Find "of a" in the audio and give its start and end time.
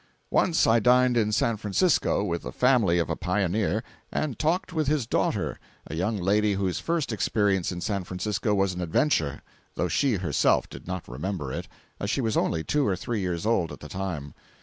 2.97-3.15